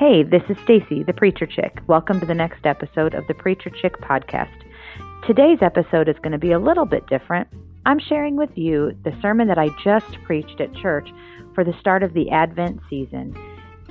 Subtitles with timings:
[0.00, 1.82] Hey, this is Stacy, the Preacher Chick.
[1.86, 4.64] Welcome to the next episode of the Preacher Chick podcast.
[5.26, 7.48] Today's episode is going to be a little bit different.
[7.84, 11.10] I'm sharing with you the sermon that I just preached at church
[11.54, 13.36] for the start of the Advent season.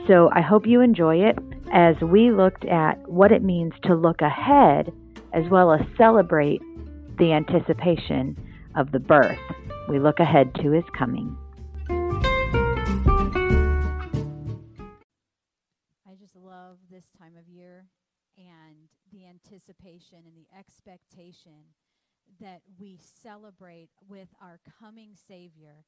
[0.07, 1.38] So I hope you enjoy it
[1.71, 4.91] as we looked at what it means to look ahead
[5.34, 6.64] as well as celebrate
[7.20, 8.36] the anticipation
[8.76, 9.38] of the birth.
[9.88, 11.37] We look ahead to his coming.
[17.00, 17.86] This time of year
[18.38, 21.72] and the anticipation and the expectation
[22.42, 25.86] that we celebrate with our coming Savior.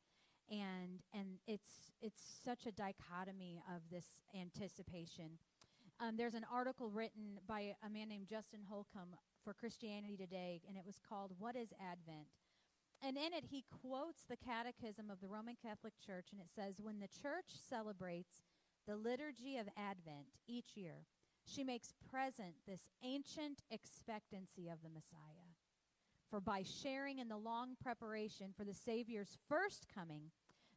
[0.50, 5.38] And, and it's, it's such a dichotomy of this anticipation.
[6.00, 10.78] Um, there's an article written by a man named Justin Holcomb for Christianity Today, and
[10.78, 12.28] it was called What is Advent?
[13.04, 16.76] And in it, he quotes the Catechism of the Roman Catholic Church, and it says,
[16.82, 18.44] When the church celebrates
[18.88, 21.06] the liturgy of Advent each year,
[21.46, 25.52] she makes present this ancient expectancy of the Messiah.
[26.30, 30.32] For by sharing in the long preparation for the Savior's first coming,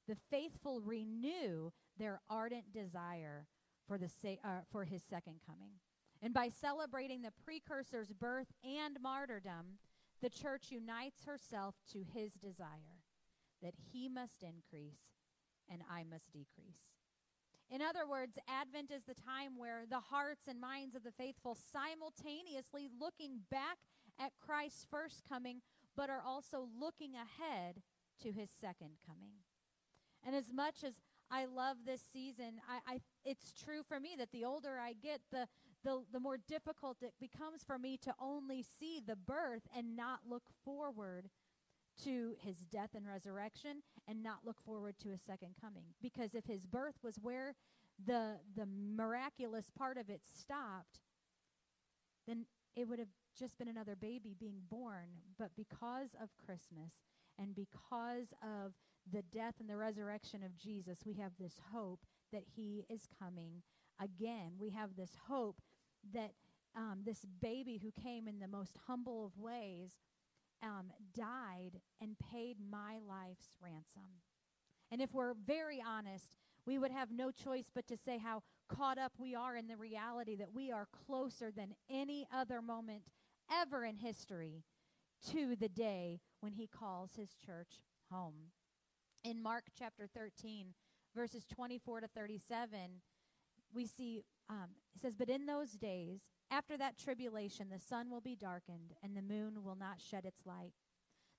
[0.09, 3.47] the faithful renew their ardent desire
[3.87, 5.75] for, the sa- uh, for his second coming.
[6.23, 9.79] And by celebrating the precursor's birth and martyrdom,
[10.23, 13.03] the church unites herself to his desire
[13.63, 15.13] that he must increase
[15.71, 16.95] and I must decrease.
[17.75, 21.59] In other words, Advent is the time where the hearts and minds of the faithful
[21.73, 23.79] simultaneously looking back
[24.17, 25.61] at Christ's first coming,
[25.97, 27.83] but are also looking ahead
[28.23, 29.33] to his second coming.
[30.25, 31.01] And as much as
[31.33, 35.21] I love this season, I, I it's true for me that the older I get,
[35.33, 35.49] the,
[35.83, 40.21] the the more difficult it becomes for me to only see the birth and not
[40.29, 41.29] look forward
[42.03, 45.85] to his death and resurrection and not look forward to his second coming.
[46.03, 47.55] Because if his birth was where
[48.05, 51.01] the the miraculous part of it stopped,
[52.27, 52.47] then
[52.77, 53.09] it would have
[53.39, 55.21] just been another baby being born.
[55.39, 57.05] But because of Christmas
[57.39, 58.73] and because of
[59.11, 63.63] the death and the resurrection of Jesus, we have this hope that he is coming
[64.01, 64.53] again.
[64.59, 65.61] We have this hope
[66.13, 66.33] that
[66.77, 69.93] um, this baby who came in the most humble of ways
[70.63, 74.21] um, died and paid my life's ransom.
[74.91, 76.33] And if we're very honest,
[76.67, 79.77] we would have no choice but to say how caught up we are in the
[79.77, 83.03] reality that we are closer than any other moment
[83.53, 84.65] ever in history
[85.31, 88.51] to the day when he calls his church home.
[89.23, 90.75] In Mark chapter 13,
[91.15, 92.79] verses 24 to 37,
[93.73, 96.21] we see, um, it says, But in those days,
[96.51, 100.47] after that tribulation, the sun will be darkened, and the moon will not shed its
[100.47, 100.73] light.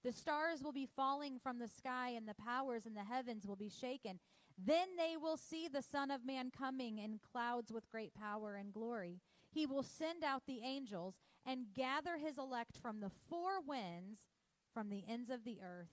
[0.04, 3.56] The stars will be falling from the sky, and the powers in the heavens will
[3.56, 4.20] be shaken.
[4.58, 8.72] Then they will see the Son of Man coming in clouds with great power and
[8.72, 9.20] glory.
[9.52, 14.30] He will send out the angels and gather his elect from the four winds,
[14.74, 15.90] from the ends of the earth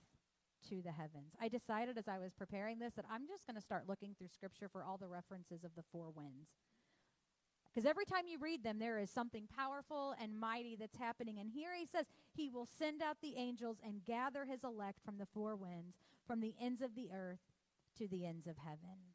[0.68, 1.34] to the heavens.
[1.40, 4.28] I decided as I was preparing this that I'm just going to start looking through
[4.28, 6.50] scripture for all the references of the four winds.
[7.72, 11.38] Because every time you read them, there is something powerful and mighty that's happening.
[11.38, 15.16] And here he says, He will send out the angels and gather his elect from
[15.16, 15.96] the four winds,
[16.26, 17.40] from the ends of the earth
[17.96, 19.12] to the ends of heaven.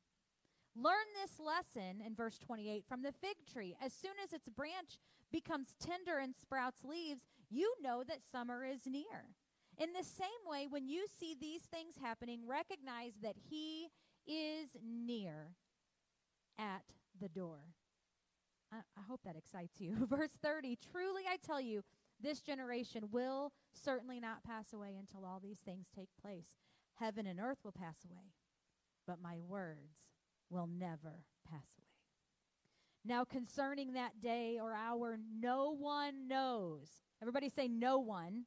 [0.75, 3.75] Learn this lesson in verse 28 from the fig tree.
[3.83, 4.99] As soon as its branch
[5.31, 9.35] becomes tender and sprouts leaves, you know that summer is near.
[9.77, 13.89] In the same way, when you see these things happening, recognize that He
[14.25, 15.49] is near
[16.57, 16.83] at
[17.19, 17.59] the door.
[18.71, 20.07] I, I hope that excites you.
[20.09, 21.83] Verse 30 Truly I tell you,
[22.19, 26.57] this generation will certainly not pass away until all these things take place.
[26.95, 28.33] Heaven and earth will pass away,
[29.05, 30.09] but my words
[30.49, 31.87] will never pass away.
[33.05, 36.89] Now, concerning that day or hour, no one knows.
[37.21, 38.45] Everybody say, no one.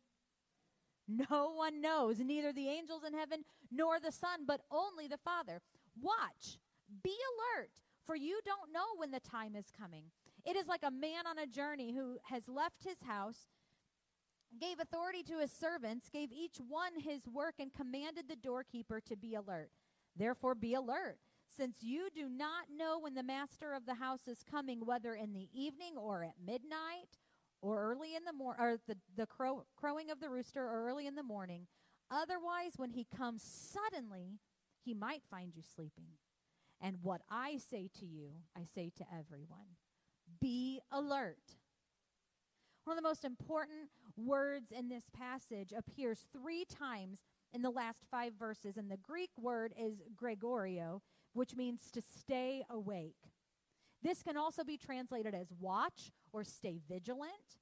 [1.09, 5.61] No one knows, neither the angels in heaven nor the Son, but only the Father.
[6.01, 6.61] Watch,
[7.03, 7.71] be alert,
[8.11, 10.03] for you don't know when the time is coming.
[10.45, 13.47] It is like a man on a journey who has left his house,
[14.61, 19.15] gave authority to his servants, gave each one his work, and commanded the doorkeeper to
[19.15, 19.71] be alert.
[20.17, 21.19] Therefore, be alert,
[21.57, 25.33] since you do not know when the master of the house is coming, whether in
[25.33, 27.21] the evening or at midnight
[27.63, 31.07] or early in the morning, or the, the crow, crowing of the rooster or early
[31.07, 31.69] in the morning.
[32.11, 34.41] Otherwise, when he comes suddenly,
[34.85, 36.07] he might find you sleeping.
[36.81, 39.77] And what I say to you, I say to everyone
[40.41, 41.57] be alert.
[42.85, 47.19] One of the most important words in this passage appears three times
[47.53, 51.01] in the last five verses, and the Greek word is gregoreo,
[51.33, 53.33] which means to stay awake.
[54.03, 57.59] This can also be translated as watch or stay vigilant.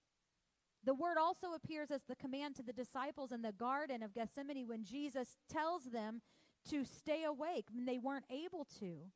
[0.85, 4.69] The word also appears as the command to the disciples in the Garden of Gethsemane
[4.69, 6.23] when Jesus tells them
[6.71, 9.11] to stay awake when they weren't able to.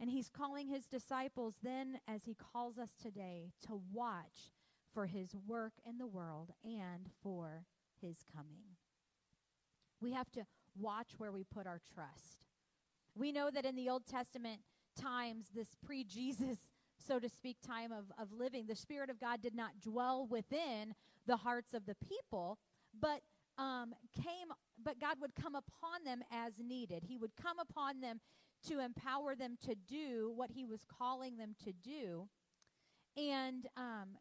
[0.00, 4.52] And he's calling his disciples then, as he calls us today, to watch
[4.92, 7.64] for his work in the world and for
[8.00, 8.76] his coming.
[10.00, 10.46] We have to
[10.78, 12.44] watch where we put our trust.
[13.14, 14.60] We know that in the Old Testament
[15.00, 16.58] times, this pre Jesus,
[16.98, 20.94] so to speak, time of, of living, the Spirit of God did not dwell within
[21.26, 22.58] the hearts of the people,
[22.98, 23.20] but
[23.58, 24.48] um, came,
[24.82, 27.04] but God would come upon them as needed.
[27.06, 28.20] He would come upon them
[28.68, 32.28] to empower them to do what He was calling them to do.
[33.16, 34.18] And um,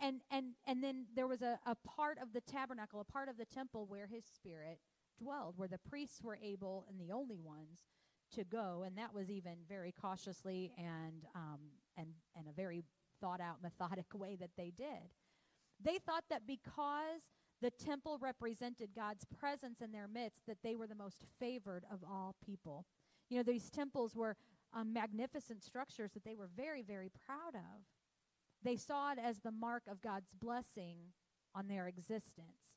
[0.00, 3.36] and and and then there was a, a part of the tabernacle, a part of
[3.36, 4.78] the temple where His Spirit
[5.18, 7.80] dwelled, where the priests were able and the only ones
[8.34, 11.60] to go, and that was even very cautiously and um,
[11.96, 12.84] and and a very
[13.20, 15.12] thought out, methodic way that they did.
[15.82, 17.30] They thought that because
[17.64, 22.04] the temple represented God's presence in their midst, that they were the most favored of
[22.06, 22.84] all people.
[23.30, 24.36] You know, these temples were
[24.74, 27.80] um, magnificent structures that they were very, very proud of.
[28.62, 30.96] They saw it as the mark of God's blessing
[31.54, 32.76] on their existence.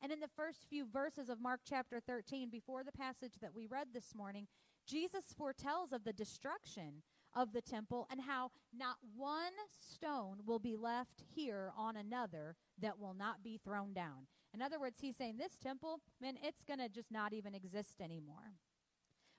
[0.00, 3.66] And in the first few verses of Mark chapter 13, before the passage that we
[3.66, 4.46] read this morning,
[4.86, 7.02] Jesus foretells of the destruction
[7.34, 9.52] of the temple and how not one
[9.92, 14.26] stone will be left here on another that will not be thrown down.
[14.54, 18.00] In other words, he's saying this temple, man, it's going to just not even exist
[18.00, 18.54] anymore.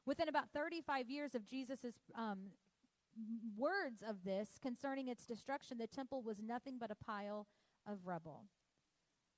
[0.06, 2.52] Within about 35 years of Jesus' um,
[3.58, 7.48] words of this concerning its destruction, the temple was nothing but a pile
[7.88, 8.46] of rubble.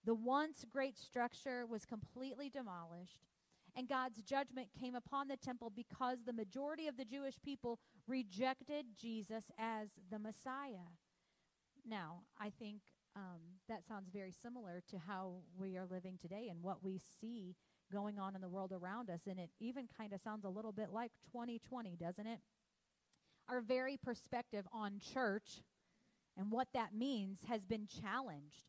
[0.05, 3.27] The once great structure was completely demolished,
[3.75, 8.85] and God's judgment came upon the temple because the majority of the Jewish people rejected
[8.99, 10.91] Jesus as the Messiah.
[11.87, 12.81] Now, I think
[13.15, 17.55] um, that sounds very similar to how we are living today and what we see
[17.91, 19.21] going on in the world around us.
[19.27, 22.39] And it even kind of sounds a little bit like 2020, doesn't it?
[23.49, 25.61] Our very perspective on church
[26.37, 28.65] and what that means has been challenged.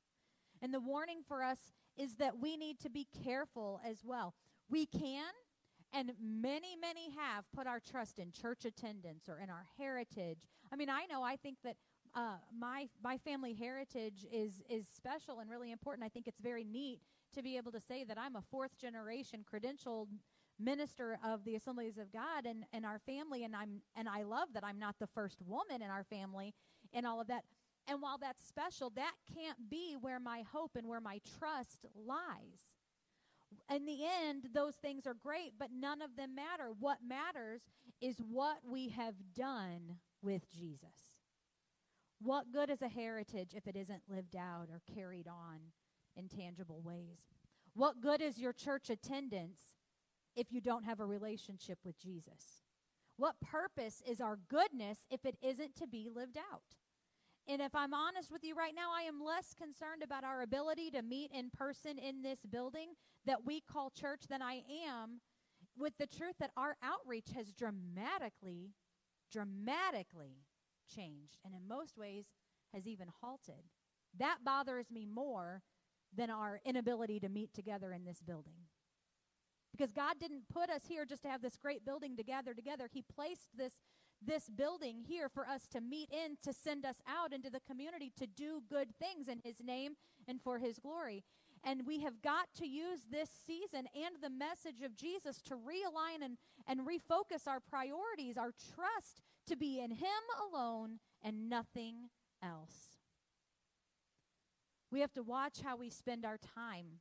[0.61, 1.59] And the warning for us
[1.97, 4.35] is that we need to be careful as well.
[4.69, 5.31] We can,
[5.93, 10.47] and many, many have put our trust in church attendance or in our heritage.
[10.73, 11.77] I mean, I know I think that
[12.15, 16.05] uh, my my family heritage is is special and really important.
[16.05, 17.01] I think it's very neat
[17.35, 20.09] to be able to say that I'm a fourth generation credentialed
[20.59, 24.49] minister of the Assemblies of God and, and our family, and I'm and I love
[24.55, 26.55] that I'm not the first woman in our family
[26.93, 27.45] and all of that.
[27.89, 32.77] And while that's special, that can't be where my hope and where my trust lies.
[33.75, 36.71] In the end, those things are great, but none of them matter.
[36.79, 37.63] What matters
[38.01, 41.17] is what we have done with Jesus.
[42.21, 45.59] What good is a heritage if it isn't lived out or carried on
[46.17, 47.29] in tangible ways?
[47.75, 49.61] What good is your church attendance
[50.37, 52.63] if you don't have a relationship with Jesus?
[53.17, 56.77] What purpose is our goodness if it isn't to be lived out?
[57.49, 60.91] And if I'm honest with you right now, I am less concerned about our ability
[60.93, 62.91] to meet in person in this building
[63.27, 65.21] that we call church than I am
[65.77, 68.71] with the truth that our outreach has dramatically,
[69.33, 70.45] dramatically
[70.95, 72.27] changed, and in most ways
[72.73, 73.65] has even halted.
[74.19, 75.63] That bothers me more
[76.15, 78.69] than our inability to meet together in this building.
[79.73, 82.89] Because God didn't put us here just to have this great building to gather together.
[82.93, 83.81] He placed this
[84.27, 88.13] this building here for us to meet in, to send us out into the community
[88.17, 89.95] to do good things in His name
[90.29, 91.25] and for His glory.
[91.65, 96.25] And we have got to use this season and the message of Jesus to realign
[96.25, 96.37] and,
[96.67, 100.09] and refocus our priorities, our trust to be in Him
[100.51, 102.09] alone and nothing
[102.43, 102.99] else.
[104.91, 107.01] We have to watch how we spend our time.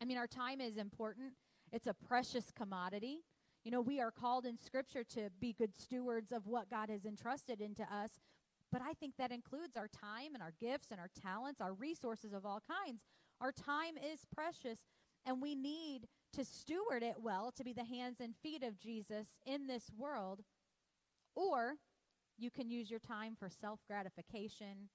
[0.00, 1.34] I mean, our time is important,
[1.72, 3.20] it's a precious commodity.
[3.64, 7.04] You know, we are called in Scripture to be good stewards of what God has
[7.04, 8.20] entrusted into us,
[8.72, 12.32] but I think that includes our time and our gifts and our talents, our resources
[12.32, 13.02] of all kinds.
[13.40, 14.80] Our time is precious,
[15.24, 19.26] and we need to steward it well to be the hands and feet of Jesus
[19.46, 20.40] in this world.
[21.36, 21.74] Or
[22.38, 24.88] you can use your time for self gratification,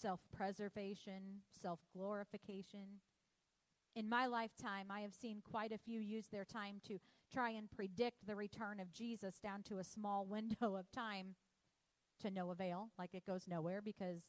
[0.00, 3.00] self preservation, self glorification.
[3.96, 6.98] In my lifetime, I have seen quite a few use their time to
[7.34, 11.34] try and predict the return of Jesus down to a small window of time
[12.20, 14.22] to no avail, like it goes nowhere because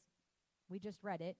[0.68, 1.36] we just read it.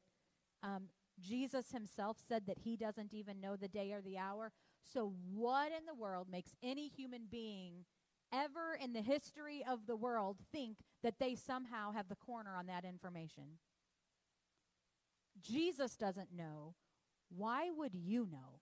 [0.63, 0.85] Um,
[1.21, 4.53] Jesus himself said that he doesn't even know the day or the hour.
[4.85, 7.85] So, what in the world makes any human being
[8.33, 12.67] ever in the history of the world think that they somehow have the corner on
[12.67, 13.59] that information.
[15.41, 16.75] Jesus doesn't know.
[17.29, 18.61] Why would you know?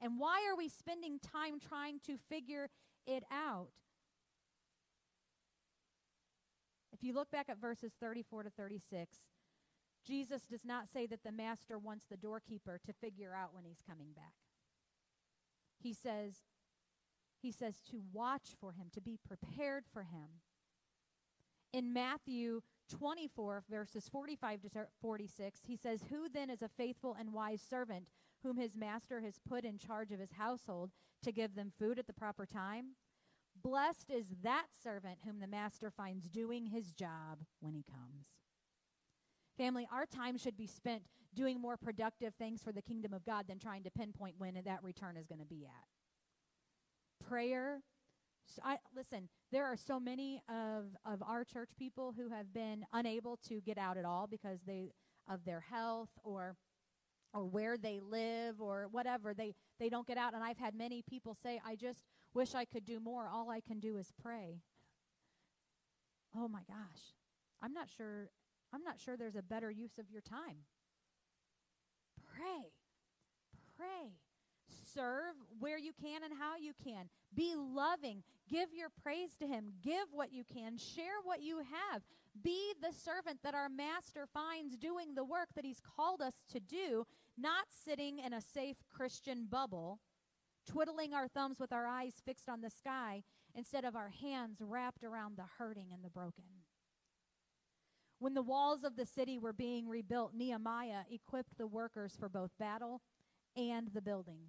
[0.00, 2.68] And why are we spending time trying to figure
[3.06, 3.68] it out?
[6.92, 9.16] If you look back at verses 34 to 36,
[10.06, 13.82] Jesus does not say that the master wants the doorkeeper to figure out when he's
[13.86, 14.34] coming back.
[15.82, 16.36] He says,
[17.42, 20.40] he says to watch for him, to be prepared for him.
[21.72, 22.62] In Matthew
[22.98, 28.08] 24, verses 45 to 46, he says, Who then is a faithful and wise servant
[28.46, 30.90] whom his master has put in charge of his household
[31.22, 32.94] to give them food at the proper time?
[33.60, 38.26] Blessed is that servant whom the master finds doing his job when he comes.
[39.58, 41.02] Family, our time should be spent
[41.34, 44.84] doing more productive things for the kingdom of God than trying to pinpoint when that
[44.84, 47.26] return is going to be at.
[47.26, 47.80] Prayer.
[48.46, 52.84] So I, listen, there are so many of, of our church people who have been
[52.92, 54.92] unable to get out at all because they
[55.28, 56.54] of their health or
[57.36, 61.02] or where they live or whatever they they don't get out and I've had many
[61.02, 64.62] people say I just wish I could do more all I can do is pray.
[66.36, 67.14] Oh my gosh.
[67.62, 68.30] I'm not sure
[68.72, 70.64] I'm not sure there's a better use of your time.
[72.34, 72.70] Pray.
[73.76, 74.12] Pray.
[74.94, 77.08] Serve where you can and how you can.
[77.34, 78.22] Be loving.
[78.50, 79.72] Give your praise to Him.
[79.82, 80.78] Give what you can.
[80.78, 82.02] Share what you have.
[82.42, 86.60] Be the servant that our Master finds doing the work that He's called us to
[86.60, 87.06] do,
[87.38, 90.00] not sitting in a safe Christian bubble,
[90.66, 93.22] twiddling our thumbs with our eyes fixed on the sky
[93.54, 96.44] instead of our hands wrapped around the hurting and the broken.
[98.18, 102.50] When the walls of the city were being rebuilt, Nehemiah equipped the workers for both
[102.58, 103.02] battle
[103.56, 104.40] and the building.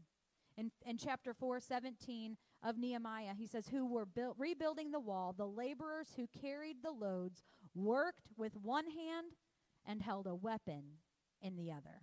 [0.57, 5.45] In, in chapter 4, 17 of Nehemiah, he says, Who were rebuilding the wall, the
[5.45, 7.43] laborers who carried the loads
[7.75, 9.33] worked with one hand
[9.85, 10.83] and held a weapon
[11.41, 12.01] in the other.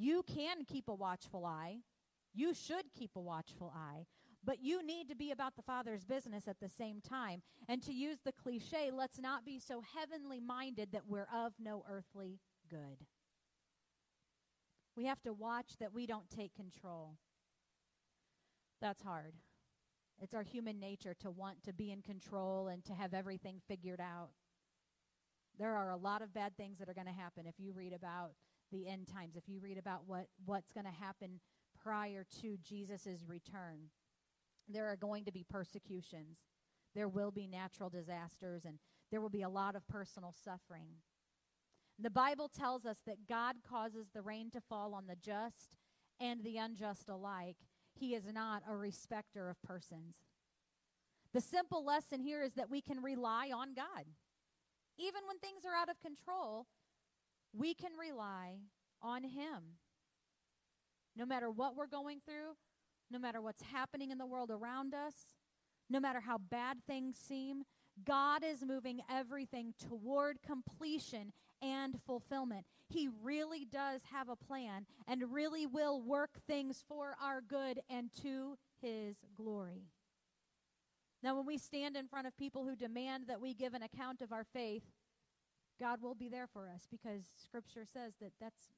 [0.00, 1.80] You can keep a watchful eye.
[2.32, 4.06] You should keep a watchful eye.
[4.42, 7.42] But you need to be about the Father's business at the same time.
[7.68, 11.84] And to use the cliche, let's not be so heavenly minded that we're of no
[11.86, 12.40] earthly
[12.70, 13.04] good.
[14.96, 17.16] We have to watch that we don't take control.
[18.80, 19.34] That's hard.
[20.18, 24.00] It's our human nature to want to be in control and to have everything figured
[24.00, 24.30] out.
[25.58, 27.92] There are a lot of bad things that are going to happen if you read
[27.92, 28.30] about
[28.70, 31.40] the end times, if you read about what, what's going to happen
[31.82, 33.90] prior to Jesus' return
[34.72, 36.38] there are going to be persecutions.
[36.94, 38.78] There will be natural disasters, and
[39.10, 40.88] there will be a lot of personal suffering.
[41.98, 45.76] The Bible tells us that God causes the rain to fall on the just
[46.18, 47.56] and the unjust alike.
[47.94, 50.16] He is not a respecter of persons.
[51.32, 54.06] The simple lesson here is that we can rely on God.
[54.98, 56.66] Even when things are out of control,
[57.52, 58.58] we can rely
[59.02, 59.78] on Him.
[61.16, 62.56] No matter what we're going through,
[63.10, 65.14] no matter what's happening in the world around us,
[65.88, 67.64] no matter how bad things seem,
[68.04, 72.64] God is moving everything toward completion and fulfillment.
[72.88, 78.10] He really does have a plan and really will work things for our good and
[78.22, 79.88] to his glory.
[81.22, 84.22] Now, when we stand in front of people who demand that we give an account
[84.22, 84.84] of our faith,
[85.80, 88.68] God will be there for us because Scripture says that that's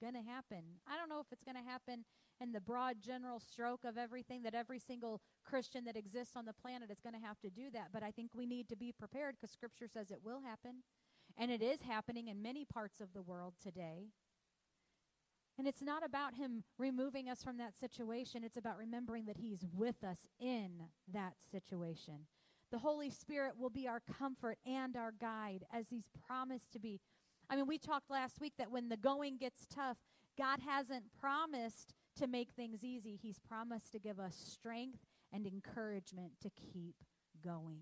[0.00, 0.62] going to happen.
[0.86, 2.04] I don't know if it's going to happen
[2.40, 6.52] in the broad general stroke of everything that every single Christian that exists on the
[6.52, 8.92] planet is going to have to do that, but I think we need to be
[8.92, 10.82] prepared because Scripture says it will happen.
[11.36, 14.08] And it is happening in many parts of the world today.
[15.56, 19.64] And it's not about Him removing us from that situation, it's about remembering that He's
[19.72, 22.26] with us in that situation.
[22.70, 27.00] The Holy Spirit will be our comfort and our guide as He's promised to be.
[27.48, 29.96] I mean, we talked last week that when the going gets tough,
[30.36, 33.18] God hasn't promised to make things easy.
[33.20, 34.98] He's promised to give us strength
[35.32, 36.96] and encouragement to keep
[37.42, 37.80] going.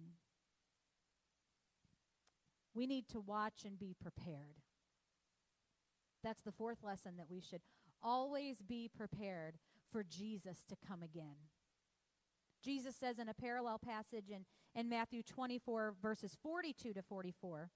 [2.75, 4.61] We need to watch and be prepared.
[6.23, 7.63] That's the fourth lesson that we should
[8.03, 9.55] always be prepared
[9.91, 11.37] for Jesus to come again.
[12.63, 14.45] Jesus says in a parallel passage in,
[14.77, 17.71] in Matthew 24, verses 42 to 44,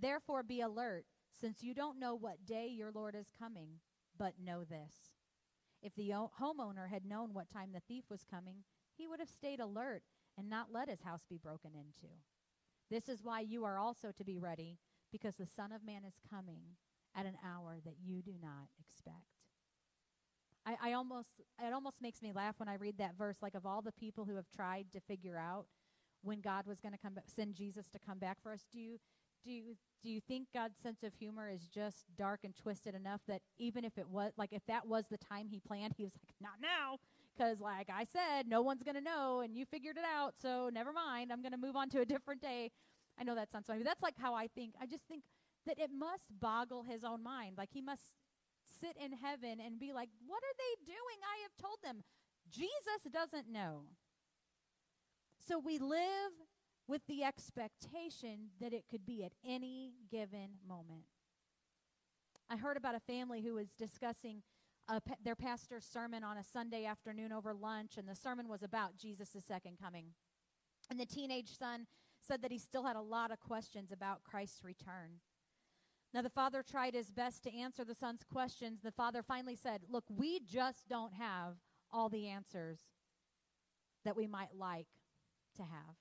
[0.00, 1.04] Therefore be alert,
[1.38, 3.80] since you don't know what day your Lord is coming,
[4.16, 5.10] but know this
[5.82, 8.64] if the homeowner had known what time the thief was coming,
[8.96, 10.02] he would have stayed alert
[10.38, 12.14] and not let his house be broken into.
[12.90, 14.78] This is why you are also to be ready,
[15.12, 16.62] because the Son of Man is coming
[17.14, 19.26] at an hour that you do not expect.
[20.64, 23.42] I, I almost it almost makes me laugh when I read that verse.
[23.42, 25.66] Like of all the people who have tried to figure out
[26.24, 28.98] when God was going to come send Jesus to come back for us, do you
[29.44, 33.20] do you do you think God's sense of humor is just dark and twisted enough
[33.28, 36.14] that even if it was like if that was the time He planned, He was
[36.14, 36.98] like, not now,
[37.36, 40.70] because like I said, no one's going to know, and you figured it out, so
[40.72, 41.32] never mind.
[41.32, 42.70] I'm going to move on to a different day.
[43.18, 44.74] I know that sounds funny, but that's like how I think.
[44.80, 45.24] I just think
[45.66, 47.56] that it must boggle His own mind.
[47.58, 48.14] Like He must
[48.80, 51.20] sit in heaven and be like, What are they doing?
[51.22, 52.02] I have told them.
[52.50, 53.84] Jesus doesn't know.
[55.46, 56.32] So we live
[56.88, 61.04] with the expectation that it could be at any given moment.
[62.48, 64.42] I heard about a family who was discussing
[64.88, 68.96] pa- their pastor's sermon on a Sunday afternoon over lunch, and the sermon was about
[68.96, 70.08] Jesus' second coming.
[70.90, 71.86] And the teenage son
[72.20, 75.20] said that he still had a lot of questions about Christ's return.
[76.14, 78.80] Now, the father tried his best to answer the son's questions.
[78.80, 81.56] The father finally said, Look, we just don't have
[81.90, 82.78] all the answers
[84.04, 84.86] that we might like
[85.54, 85.96] to have,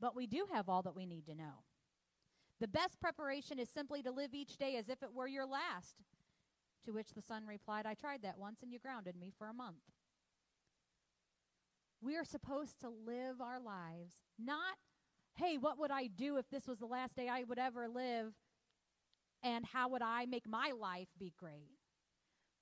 [0.00, 1.64] but we do have all that we need to know.
[2.60, 5.96] The best preparation is simply to live each day as if it were your last.
[6.84, 9.52] To which the son replied, I tried that once and you grounded me for a
[9.52, 9.82] month.
[12.00, 14.76] We are supposed to live our lives not,
[15.36, 18.32] hey, what would I do if this was the last day I would ever live?
[19.42, 21.78] and how would I make my life be great?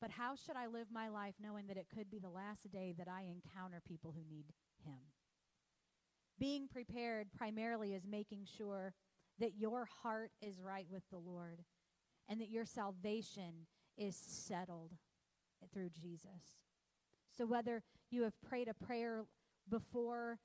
[0.00, 2.94] But how should I live my life knowing that it could be the last day
[2.98, 4.46] that I encounter people who need
[4.84, 5.00] Him?
[6.38, 8.94] Being prepared primarily is making sure
[9.38, 11.62] that your heart is right with the Lord
[12.28, 13.66] and that your salvation
[13.96, 14.92] is settled
[15.72, 16.60] through Jesus.
[17.36, 19.24] So whether you have prayed a prayer
[19.68, 20.38] before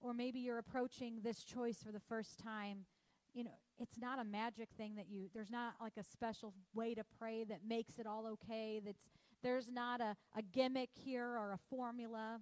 [0.00, 2.86] or maybe you're approaching this choice for the first time,
[3.34, 6.94] you know, it's not a magic thing that you there's not like a special way
[6.94, 9.08] to pray that makes it all okay that's
[9.42, 12.40] there's not a, a gimmick here or a formula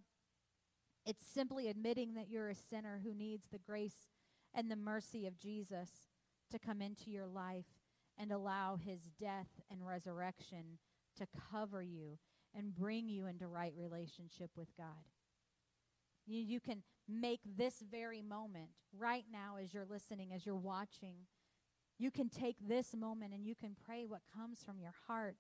[1.08, 4.06] it's simply admitting that you're a sinner who needs the grace
[4.54, 5.90] and the mercy of jesus
[6.50, 7.66] to come into your life
[8.16, 10.78] and allow his death and resurrection
[11.16, 12.18] to cover you
[12.54, 15.04] and bring you into right relationship with god
[16.28, 21.16] you, you can make this very moment, right now, as you're listening, as you're watching,
[21.98, 25.36] you can take this moment and you can pray what comes from your heart.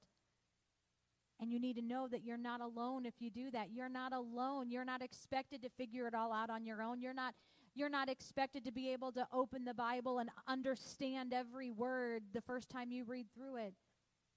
[1.40, 3.68] And you need to know that you're not alone if you do that.
[3.72, 4.70] You're not alone.
[4.70, 7.00] You're not expected to figure it all out on your own.
[7.00, 7.34] You're not
[7.74, 12.40] you're not expected to be able to open the Bible and understand every word the
[12.40, 13.74] first time you read through it.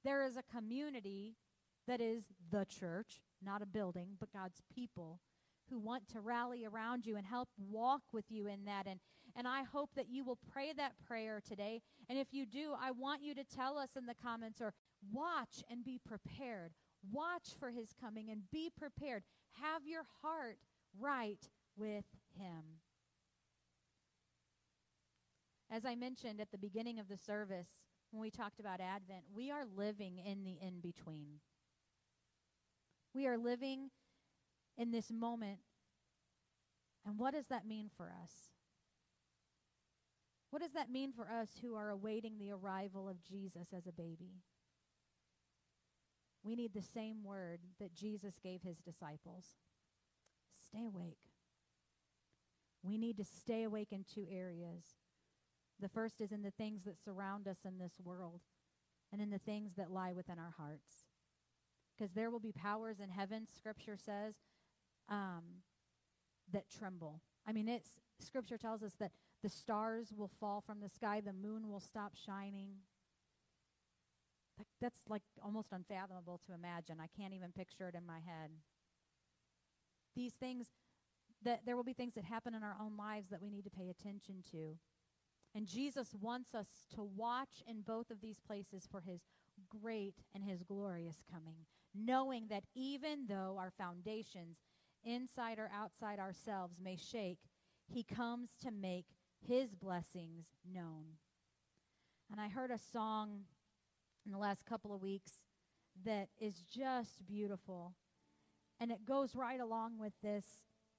[0.03, 1.35] There is a community
[1.87, 5.19] that is the church, not a building, but God's people
[5.71, 8.85] who want to rally around you and help walk with you in that.
[8.85, 8.99] And,
[9.35, 11.81] and I hope that you will pray that prayer today.
[12.09, 14.73] And if you do, I want you to tell us in the comments or
[15.11, 16.73] watch and be prepared.
[17.09, 19.23] Watch for his coming and be prepared.
[19.61, 20.57] Have your heart
[20.99, 22.05] right with
[22.37, 22.79] him.
[25.69, 27.69] As I mentioned at the beginning of the service,
[28.11, 31.39] when we talked about Advent, we are living in the in between.
[33.13, 33.89] We are living
[34.77, 35.59] in this moment.
[37.05, 38.31] And what does that mean for us?
[40.49, 43.93] What does that mean for us who are awaiting the arrival of Jesus as a
[43.93, 44.41] baby?
[46.43, 49.45] We need the same word that Jesus gave his disciples
[50.67, 51.17] stay awake.
[52.84, 54.84] We need to stay awake in two areas.
[55.80, 58.41] The first is in the things that surround us in this world
[59.12, 61.06] and in the things that lie within our hearts.
[61.97, 64.36] Because there will be powers in heaven, Scripture says,
[65.10, 65.43] um,
[66.51, 67.21] that tremble.
[67.45, 69.12] I mean, it's Scripture tells us that
[69.43, 72.69] the stars will fall from the sky, the moon will stop shining.
[74.79, 76.97] That's like almost unfathomable to imagine.
[77.01, 78.51] I can't even picture it in my head.
[80.15, 80.67] These things,
[81.43, 83.69] that there will be things that happen in our own lives that we need to
[83.69, 84.77] pay attention to.
[85.55, 89.21] And Jesus wants us to watch in both of these places for his
[89.69, 94.57] great and his glorious coming, knowing that even though our foundations
[95.03, 97.39] inside or outside ourselves, may shake,
[97.87, 99.05] he comes to make
[99.45, 101.17] his blessings known.
[102.31, 103.41] And I heard a song
[104.25, 105.31] in the last couple of weeks
[106.05, 107.93] that is just beautiful.
[108.79, 110.45] And it goes right along with this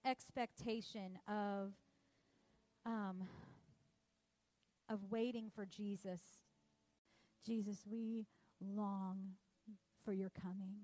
[0.04, 1.72] expectation of
[2.84, 3.28] um,
[4.88, 6.20] of waiting for Jesus.
[7.46, 8.26] Jesus, we
[8.60, 9.32] long
[10.04, 10.76] for your coming.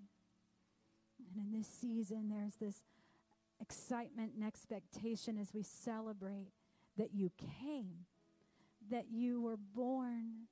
[1.19, 2.83] And in this season, there's this
[3.61, 6.53] excitement and expectation as we celebrate
[6.97, 8.07] that you came,
[8.91, 10.47] that you were born,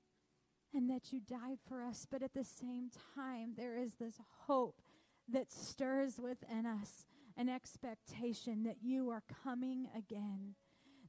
[0.74, 2.07] and that you died for us.
[2.11, 4.81] But at the same time, there is this hope
[5.29, 10.55] that stirs within us an expectation that you are coming again,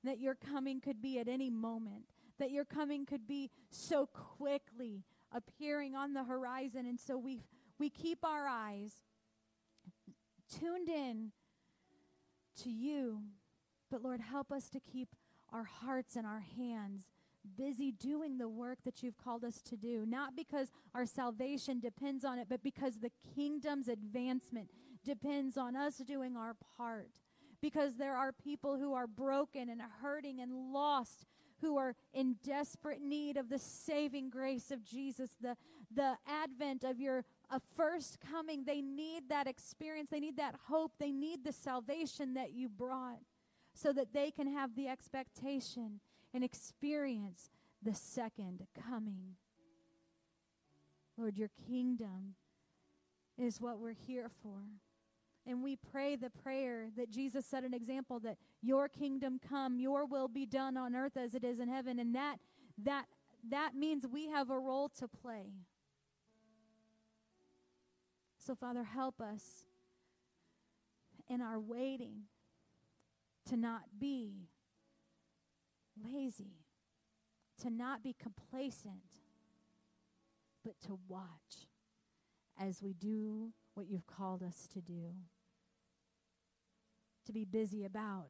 [0.04, 2.06] that your coming could be at any moment,
[2.40, 6.86] that your coming could be so quickly appearing on the horizon.
[6.86, 7.44] And so we,
[7.80, 8.94] we keep our eyes
[10.60, 11.32] tuned in
[12.64, 13.22] to you.
[13.90, 15.10] But Lord, help us to keep
[15.52, 17.08] our hearts and our hands
[17.48, 22.24] busy doing the work that you've called us to do, not because our salvation depends
[22.24, 24.70] on it, but because the kingdom's advancement
[25.04, 27.12] depends on us doing our part.
[27.60, 31.26] Because there are people who are broken and hurting and lost
[31.62, 35.56] who are in desperate need of the saving grace of Jesus, the,
[35.92, 38.66] the advent of your a first coming.
[38.66, 43.22] They need that experience, they need that hope, they need the salvation that you brought
[43.74, 46.00] so that they can have the expectation
[46.34, 47.50] and experience
[47.82, 49.36] the second coming.
[51.18, 52.36] Lord, your kingdom
[53.38, 54.62] is what we're here for.
[55.46, 60.06] And we pray the prayer that Jesus set an example that your kingdom come, your
[60.06, 62.00] will be done on earth as it is in heaven.
[62.00, 62.38] And that
[62.84, 63.06] that
[63.50, 65.54] that means we have a role to play.
[68.38, 69.64] So Father, help us
[71.30, 72.24] in our waiting
[73.50, 74.50] to not be
[76.04, 76.64] lazy,
[77.62, 79.22] to not be complacent,
[80.64, 81.68] but to watch
[82.60, 85.14] as we do what you've called us to do
[87.28, 88.30] to be busy about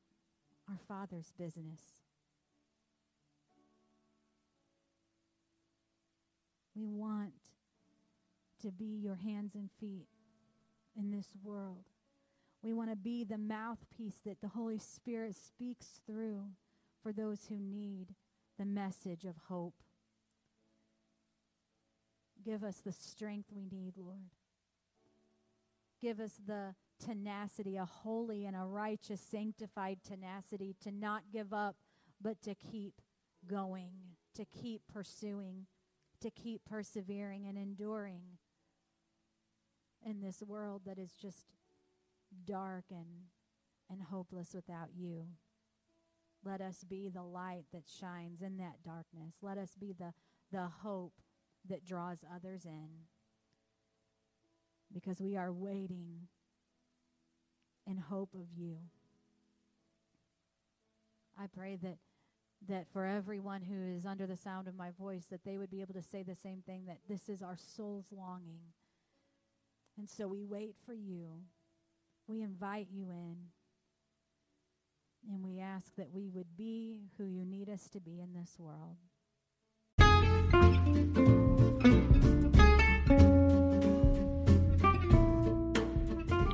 [0.68, 1.80] our Father's business.
[6.76, 7.34] We want
[8.64, 10.08] to be your hands and feet
[10.98, 11.86] in this world.
[12.64, 16.46] We want to be the mouthpiece that the Holy Spirit speaks through
[17.02, 18.16] for those who need
[18.58, 19.76] the message of hope.
[22.44, 24.32] Give us the strength we need, Lord.
[26.02, 31.76] Give us the tenacity, a holy and a righteous, sanctified tenacity to not give up,
[32.22, 33.02] but to keep
[33.48, 33.92] going,
[34.36, 35.66] to keep pursuing,
[36.22, 38.22] to keep persevering and enduring
[40.06, 41.46] in this world that is just
[42.46, 43.08] dark and,
[43.90, 45.26] and hopeless without you.
[46.48, 49.36] Let us be the light that shines in that darkness.
[49.42, 50.14] Let us be the,
[50.50, 51.14] the hope
[51.68, 52.88] that draws others in.
[54.94, 56.30] Because we are waiting
[57.86, 58.78] in hope of you.
[61.38, 61.98] I pray that
[62.68, 65.82] that for everyone who is under the sound of my voice that they would be
[65.82, 68.62] able to say the same thing that this is our soul's longing.
[69.96, 71.42] And so we wait for you.
[72.28, 73.38] We invite you in.
[75.30, 78.56] And we ask that we would be who you need us to be in this
[78.58, 78.96] world.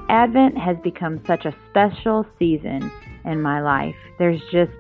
[0.10, 2.92] Advent has become such a special season
[3.26, 3.96] in my life.
[4.18, 4.72] There's just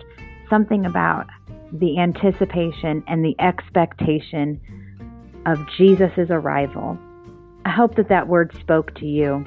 [0.49, 1.27] something about
[1.71, 4.59] the anticipation and the expectation
[5.45, 6.97] of Jesus' arrival.
[7.65, 9.45] I hope that that word spoke to you.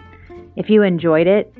[0.57, 1.53] If you enjoyed it,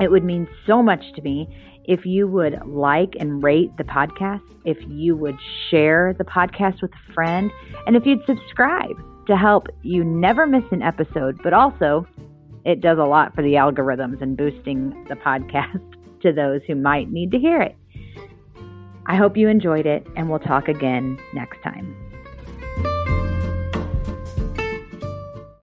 [0.00, 1.48] it would mean so much to me
[1.88, 5.38] if you would like and rate the podcast, if you would
[5.70, 7.50] share the podcast with a friend,
[7.86, 8.94] and if you'd subscribe
[9.26, 12.06] to help you never miss an episode, but also
[12.66, 15.82] it does a lot for the algorithms and boosting the podcast
[16.20, 17.74] to those who might need to hear it.
[19.06, 22.07] I hope you enjoyed it, and we'll talk again next time.